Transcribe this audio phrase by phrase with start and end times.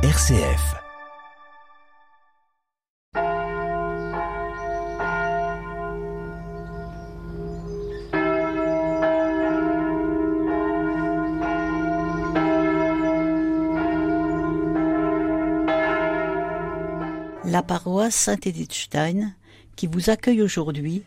[0.00, 0.76] RCF.
[17.44, 19.34] La paroisse Saint-Edithstein,
[19.74, 21.02] qui vous accueille aujourd'hui,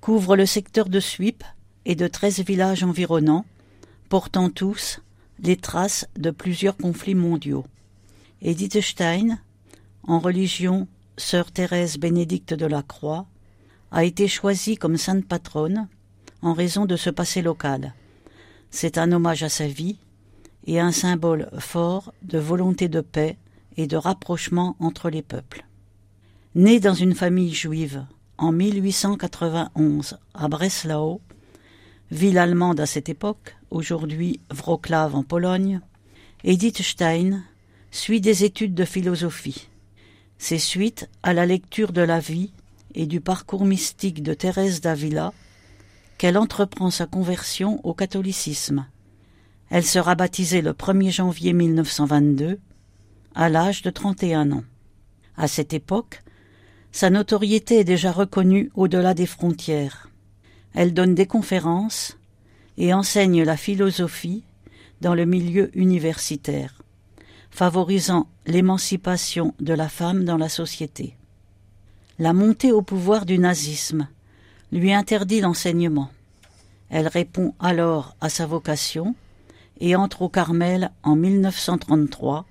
[0.00, 1.44] couvre le secteur de Suip
[1.84, 3.46] et de treize villages environnants,
[4.08, 5.00] portant tous
[5.38, 7.64] les traces de plusieurs conflits mondiaux.
[8.42, 9.38] Edith Stein,
[10.02, 13.26] en religion sœur Thérèse Bénédicte de la Croix,
[13.90, 15.88] a été choisie comme sainte patronne
[16.42, 17.94] en raison de ce passé local.
[18.70, 19.96] C'est un hommage à sa vie
[20.66, 23.38] et un symbole fort de volonté de paix
[23.78, 25.64] et de rapprochement entre les peuples.
[26.54, 28.04] Née dans une famille juive
[28.36, 31.22] en 1891 à Breslau,
[32.10, 35.80] ville allemande à cette époque, aujourd'hui Wroclaw en Pologne,
[36.44, 37.42] Edith Stein
[37.90, 39.68] suit des études de philosophie.
[40.38, 42.52] C'est suite à la lecture de la vie
[42.94, 45.32] et du parcours mystique de Thérèse d'Avila
[46.18, 48.86] qu'elle entreprend sa conversion au catholicisme.
[49.70, 52.58] Elle sera baptisée le 1er janvier 1922,
[53.34, 54.64] à l'âge de 31 ans.
[55.36, 56.22] À cette époque,
[56.92, 60.08] sa notoriété est déjà reconnue au-delà des frontières.
[60.74, 62.16] Elle donne des conférences
[62.78, 64.44] et enseigne la philosophie
[65.00, 66.82] dans le milieu universitaire,
[67.50, 71.16] favorisant l'émancipation de la femme dans la société.
[72.18, 74.08] La montée au pouvoir du nazisme
[74.72, 76.10] lui interdit l'enseignement.
[76.90, 79.14] Elle répond alors à sa vocation
[79.80, 82.46] et entre au Carmel en 1933,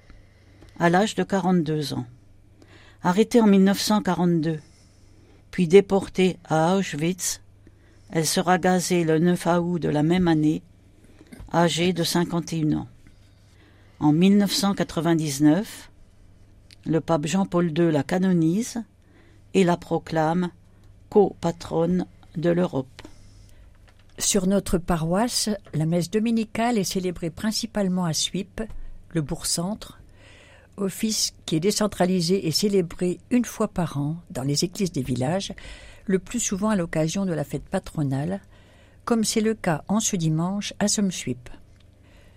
[0.79, 2.05] à l'âge de 42 ans.
[3.01, 4.59] Arrêtée en 1942,
[5.51, 7.41] puis déportée à Auschwitz,
[8.11, 10.61] elle sera gazée le 9 août de la même année,
[11.53, 12.87] âgée de 51 ans.
[14.01, 15.89] En 1999,
[16.85, 18.83] le pape Jean-Paul II la canonise
[19.53, 20.49] et la proclame
[21.09, 23.01] co-patronne de l'Europe.
[24.19, 28.61] Sur notre paroisse, la messe dominicale est célébrée principalement à Suip,
[29.11, 30.01] le bourg-centre,
[30.75, 35.53] office qui est décentralisé et célébré une fois par an dans les églises des villages,
[36.05, 38.41] le plus souvent à l'occasion de la fête patronale,
[39.05, 41.49] comme c'est le cas en ce dimanche à Somsuip.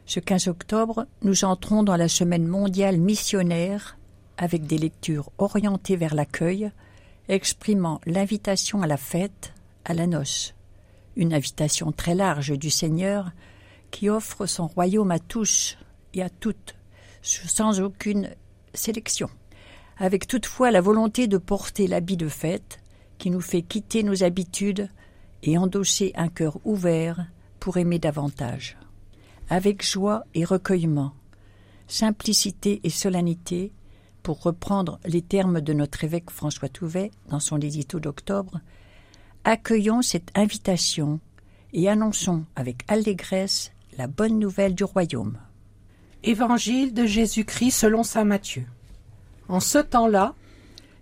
[0.08, 3.98] Ce 15 octobre, nous entrons dans la semaine mondiale missionnaire
[4.38, 6.70] avec des lectures orientées vers l'accueil,
[7.28, 9.52] exprimant l'invitation à la fête,
[9.84, 10.54] à la noce.
[11.14, 13.32] Une invitation très large du Seigneur
[13.90, 15.76] qui offre son royaume à tous
[16.14, 16.74] et à toutes,
[17.20, 18.30] sans aucune
[18.72, 19.28] sélection,
[19.98, 22.78] avec toutefois la volonté de porter l'habit de fête,
[23.18, 24.88] qui nous fait quitter nos habitudes
[25.42, 27.26] et endosser un cœur ouvert
[27.60, 28.77] pour aimer davantage.
[29.50, 31.14] Avec joie et recueillement,
[31.86, 33.72] simplicité et solennité,
[34.22, 38.60] pour reprendre les termes de notre évêque François Touvet dans son édito d'octobre,
[39.44, 41.18] accueillons cette invitation
[41.72, 45.38] et annonçons avec allégresse la bonne nouvelle du royaume.
[46.24, 48.66] Évangile de Jésus-Christ selon saint Matthieu.
[49.48, 50.34] En ce temps-là,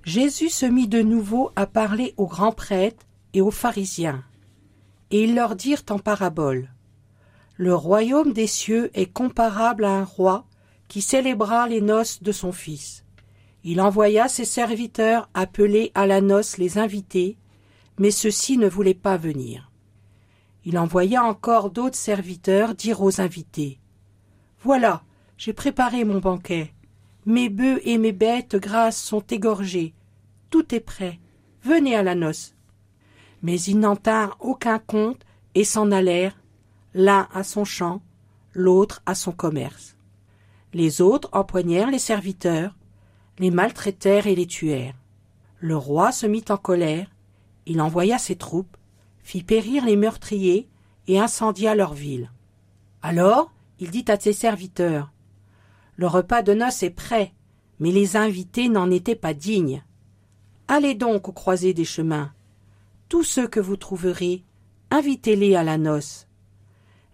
[0.04, 3.04] Jésus se mit de nouveau à parler aux grands prêtres
[3.34, 4.22] et aux pharisiens.
[5.10, 6.68] Et ils leur dirent en parabole
[7.58, 10.44] Le royaume des cieux est comparable à un roi
[10.88, 13.04] qui célébra les noces de son fils.
[13.64, 17.38] Il envoya ses serviteurs appeler à la noce les invités,
[17.98, 19.72] mais ceux-ci ne voulaient pas venir.
[20.66, 23.80] Il envoya encore d'autres serviteurs dire aux invités
[24.60, 25.02] Voilà,
[25.38, 26.74] j'ai préparé mon banquet.
[27.24, 29.94] Mes bœufs et mes bêtes grasses sont égorgés.
[30.50, 31.18] Tout est prêt.
[31.62, 32.54] Venez à la noce.
[33.42, 35.22] Mais ils n'en tinrent aucun compte
[35.54, 36.36] et s'en allèrent,
[36.96, 38.02] l'un à son champ,
[38.52, 39.96] l'autre à son commerce.
[40.72, 42.74] Les autres empoignèrent les serviteurs,
[43.38, 44.96] les maltraitèrent et les tuèrent.
[45.60, 47.08] Le roi se mit en colère,
[47.66, 48.76] il envoya ses troupes,
[49.22, 50.68] fit périr les meurtriers
[51.06, 52.32] et incendia leur ville.
[53.02, 55.12] Alors il dit à ses serviteurs
[55.98, 57.32] le repas de noces est prêt,
[57.80, 59.82] mais les invités n'en étaient pas dignes.
[60.68, 62.32] Allez donc aux croisées des chemins.
[63.08, 64.44] Tous ceux que vous trouverez,
[64.90, 66.26] invitez-les à la noce.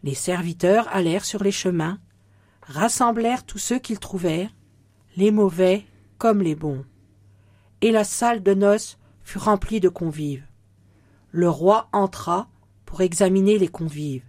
[0.02, 1.98] Les serviteurs allèrent sur les chemins,
[2.62, 4.54] rassemblèrent tous ceux qu'ils trouvèrent,
[5.16, 5.84] les mauvais
[6.18, 6.84] comme les bons.
[7.80, 10.46] Et la salle de noces fut remplie de convives.
[11.30, 12.48] Le roi entra
[12.84, 14.24] pour examiner les convives.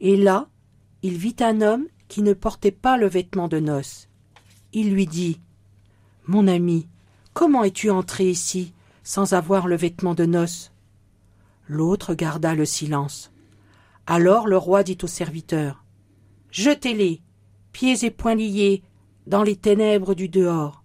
[0.00, 0.48] Et là,
[1.02, 4.08] il vit un homme qui ne portait pas le vêtement de noces.
[4.72, 5.40] Il lui dit
[6.26, 6.88] Mon ami,
[7.34, 8.72] comment es-tu entré ici
[9.02, 10.72] sans avoir le vêtement de noces?
[11.68, 13.31] L'autre garda le silence.
[14.06, 15.84] Alors le roi dit au serviteur
[16.50, 17.22] Jetez-les,
[17.72, 18.82] pieds et poings liés,
[19.26, 20.82] dans les ténèbres du dehors.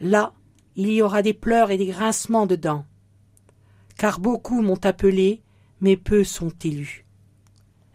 [0.00, 0.34] Là,
[0.76, 2.84] il y aura des pleurs et des grincements de dents.
[3.96, 5.42] Car beaucoup m'ont appelé,
[5.80, 7.04] mais peu sont élus.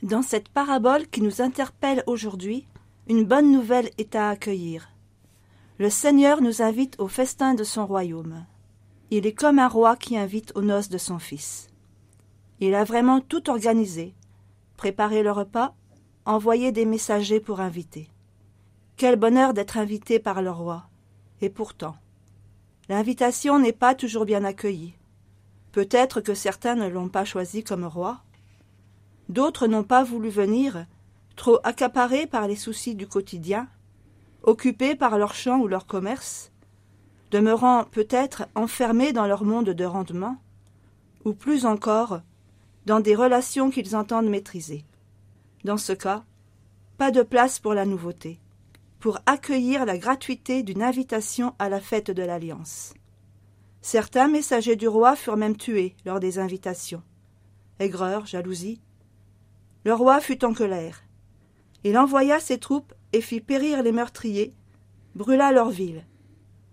[0.02, 2.66] Dans cette parabole qui nous interpelle aujourd'hui,
[3.08, 4.90] une bonne nouvelle est à accueillir.
[5.78, 8.46] Le Seigneur nous invite au festin de son royaume.
[9.12, 11.68] Il est comme un roi qui invite aux noces de son fils.
[12.60, 14.14] Il a vraiment tout organisé,
[14.80, 15.76] préparé le repas,
[16.24, 18.08] envoyé des messagers pour inviter.
[18.96, 20.86] Quel bonheur d'être invité par le roi.
[21.42, 21.98] Et pourtant,
[22.88, 24.94] l'invitation n'est pas toujours bien accueillie.
[25.74, 28.22] Peut-être que certains ne l'ont pas choisi comme roi.
[29.28, 30.86] D'autres n'ont pas voulu venir,
[31.36, 33.68] trop accaparés par les soucis du quotidien,
[34.44, 36.54] occupés par leur champ ou leur commerce,
[37.32, 40.38] demeurant peut-être enfermés dans leur monde de rendement,
[41.26, 42.22] ou plus encore,
[42.90, 44.84] dans des relations qu'ils entendent maîtriser.
[45.64, 46.24] Dans ce cas,
[46.98, 48.40] pas de place pour la nouveauté,
[49.00, 52.96] pour accueillir la gratuité d'une invitation à la fête de l'Alliance.
[53.84, 57.04] Certains messagers du roi furent même tués lors des invitations.
[57.78, 58.82] Aigreur, jalousie.
[59.86, 61.04] Le roi fut en colère.
[61.84, 64.56] Il envoya ses troupes et fit périr les meurtriers,
[65.14, 66.08] brûla leur ville.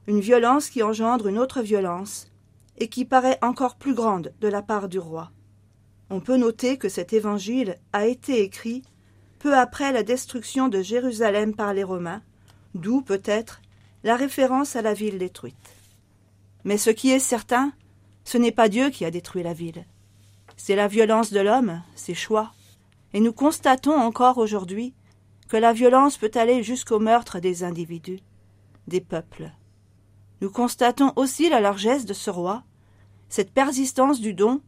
[0.06, 2.32] Une violence qui engendre une autre violence,
[2.78, 5.30] et qui paraît encore plus grande de la part du roi.
[6.10, 8.82] On peut noter que cet évangile a été écrit
[9.38, 12.22] peu après la destruction de Jérusalem par les Romains,
[12.74, 13.60] d'où peut-être
[14.04, 15.74] la référence à la ville détruite.
[16.64, 17.72] Mais ce qui est certain,
[18.24, 19.84] ce n'est pas Dieu qui a détruit la ville.
[20.56, 22.52] C'est la violence de l'homme, ses choix.
[23.12, 24.94] Et nous constatons encore aujourd'hui
[25.48, 28.20] que la violence peut aller jusqu'au meurtre des individus,
[28.88, 29.50] des peuples.
[30.40, 32.62] Nous constatons aussi la largesse de ce roi,
[33.28, 34.60] cette persistance du don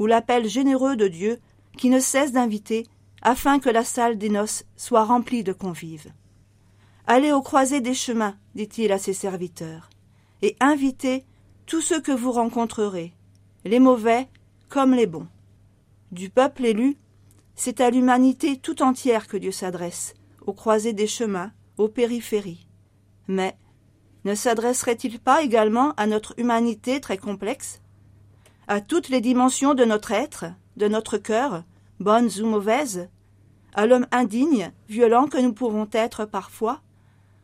[0.00, 1.38] ou l'appel généreux de Dieu
[1.76, 2.86] qui ne cesse d'inviter
[3.22, 6.10] afin que la salle des noces soit remplie de convives.
[7.06, 9.90] Allez aux croisées des chemins, dit-il à ses serviteurs,
[10.40, 11.26] et invitez
[11.66, 13.12] tous ceux que vous rencontrerez,
[13.64, 14.26] les mauvais
[14.70, 15.28] comme les bons.
[16.12, 16.96] Du peuple élu,
[17.54, 20.14] c'est à l'humanité tout entière que Dieu s'adresse,
[20.46, 22.66] aux croisées des chemins, aux périphéries.
[23.28, 23.54] Mais
[24.24, 27.82] ne s'adresserait-il pas également à notre humanité très complexe?
[28.70, 30.44] À toutes les dimensions de notre être,
[30.76, 31.64] de notre cœur,
[31.98, 33.08] bonnes ou mauvaises,
[33.74, 36.80] à l'homme indigne, violent que nous pouvons être parfois,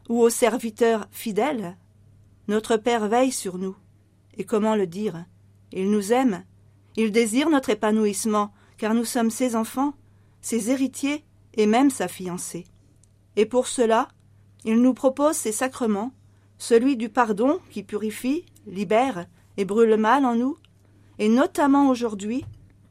[0.09, 1.77] ou au serviteur fidèle.
[2.47, 3.75] Notre Père veille sur nous.
[4.39, 5.25] Et comment le dire?
[5.73, 6.45] Il nous aime,
[6.95, 9.95] il désire notre épanouissement, car nous sommes ses enfants,
[10.41, 11.25] ses héritiers
[11.55, 12.67] et même sa fiancée.
[13.35, 14.07] Et pour cela,
[14.65, 16.13] il nous propose ses sacrements,
[16.57, 19.27] celui du pardon qui purifie, libère
[19.57, 20.57] et brûle le mal en nous,
[21.19, 22.45] et notamment aujourd'hui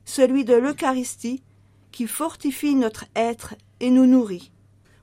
[0.05, 1.43] celui de l'Eucharistie
[1.91, 4.51] qui fortifie notre être et nous nourrit.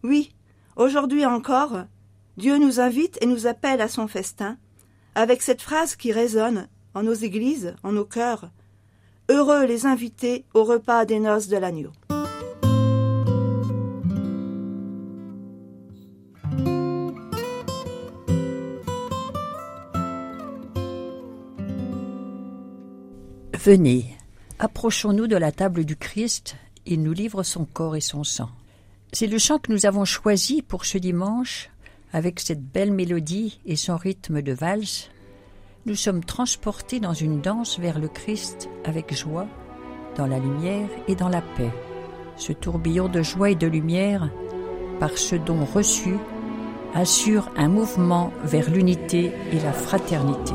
[0.03, 0.33] Oui,
[0.77, 1.85] aujourd'hui encore,
[2.37, 4.57] Dieu nous invite et nous appelle à son festin,
[5.15, 8.51] avec cette phrase qui résonne en nos églises, en nos cœurs.
[9.29, 11.93] Heureux les invités au repas des noces de l'agneau.
[23.65, 24.17] Venez,
[24.59, 28.51] approchons-nous de la table du Christ, il nous livre son corps et son sang.
[29.13, 31.71] C'est le chant que nous avons choisi pour ce dimanche,
[32.13, 35.11] avec cette belle mélodie et son rythme de valse.
[35.87, 39.47] Nous sommes transportés dans une danse vers le Christ avec joie,
[40.17, 41.71] dans la lumière et dans la paix.
[42.37, 44.29] Ce tourbillon de joie et de lumière,
[44.99, 46.17] par ce don reçu,
[46.95, 50.55] assure un mouvement vers l'unité et la fraternité.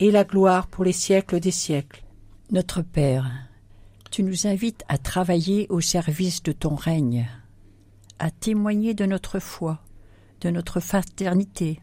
[0.00, 2.04] et la gloire pour les siècles des siècles.
[2.50, 3.30] Notre Père,
[4.10, 7.28] tu nous invites à travailler au service de ton règne,
[8.18, 9.82] à témoigner de notre foi,
[10.40, 11.80] de notre fraternité,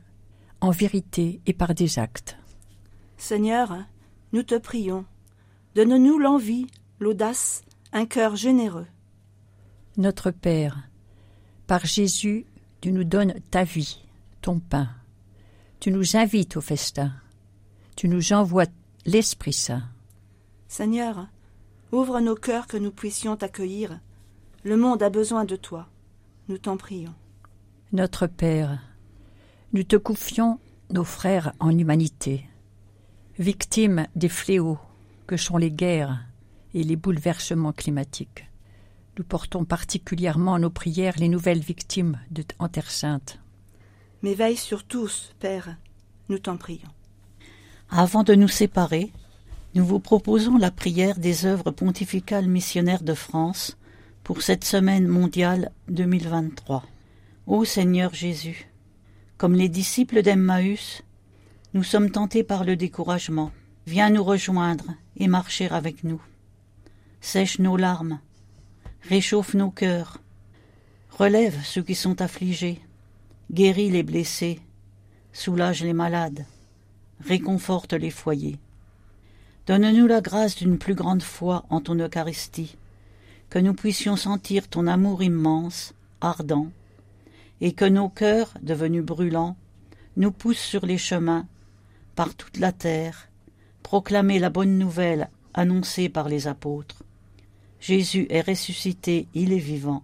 [0.62, 2.38] en vérité et par des actes.
[3.18, 3.76] Seigneur,
[4.34, 5.06] nous te prions,
[5.76, 6.68] donne-nous l'envie,
[7.00, 8.88] l'audace, un cœur généreux.
[9.98, 10.88] Notre Père,
[11.68, 12.46] par Jésus,
[12.80, 14.04] tu nous donnes ta vie,
[14.42, 14.90] ton pain.
[15.80, 17.12] Tu nous invites au festin.
[17.96, 18.66] Tu nous envoies
[19.06, 19.84] l'Esprit Saint.
[20.68, 21.28] Seigneur,
[21.92, 24.00] ouvre nos cœurs que nous puissions t'accueillir.
[24.64, 25.88] Le monde a besoin de toi.
[26.48, 27.14] Nous t'en prions.
[27.92, 28.80] Notre Père,
[29.74, 32.46] nous te confions nos frères en humanité,
[33.40, 34.80] victimes des fléaux
[35.28, 36.26] que sont les guerres
[36.74, 38.46] et les bouleversements climatiques.
[39.18, 43.40] Nous portons particulièrement nos prières les nouvelles victimes de, en Terre Sainte.
[44.22, 45.76] Mais veille sur tous, Père,
[46.30, 46.90] nous t'en prions.
[47.94, 49.12] Avant de nous séparer,
[49.76, 53.78] nous vous proposons la prière des œuvres pontificales missionnaires de France
[54.24, 56.86] pour cette semaine mondiale 2023.
[57.48, 58.70] Ô Seigneur Jésus,
[59.38, 61.04] comme les disciples d'Emmaüs,
[61.74, 63.52] nous sommes tentés par le découragement.
[63.86, 66.22] Viens nous rejoindre et marcher avec nous.
[67.20, 68.22] Sèche nos larmes,
[69.10, 70.22] réchauffe nos cœurs,
[71.10, 72.80] relève ceux qui sont affligés,
[73.52, 74.62] guéris les blessés,
[75.34, 76.46] soulage les malades,
[77.26, 78.60] réconforte les foyers.
[79.68, 82.78] Donne-nous la grâce d'une plus grande foi en ton Eucharistie,
[83.50, 86.72] que nous puissions sentir ton amour immense, ardent,
[87.60, 89.56] et que nos cœurs, devenus brûlants,
[90.18, 91.46] nous poussent sur les chemins,
[92.16, 93.30] par toute la terre,
[93.84, 97.04] proclamer la bonne nouvelle annoncée par les apôtres.
[97.80, 100.04] Jésus est ressuscité, il est vivant.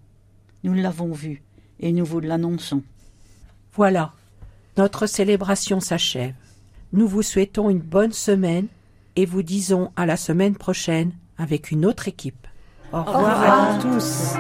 [0.64, 1.44] Nous l'avons vu,
[1.80, 2.84] et nous vous l'annonçons.
[3.74, 4.14] Voilà,
[4.78, 6.34] notre célébration s'achève.
[6.94, 8.68] Nous vous souhaitons une bonne semaine
[9.16, 12.48] et vous disons à la semaine prochaine avec une autre équipe.
[12.94, 14.36] Au revoir, à tous.